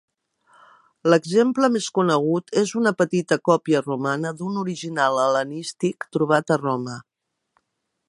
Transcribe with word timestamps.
L'exemple 1.13 1.69
més 1.75 1.89
conegut 1.97 2.49
és 2.63 2.73
una 2.81 2.95
petita 3.03 3.39
còpia 3.51 3.83
romana 3.87 4.35
d'un 4.41 4.59
original 4.65 5.23
hel·lenístic 5.27 6.13
trobat 6.17 6.57
a 6.57 6.63
Roma. 6.67 7.01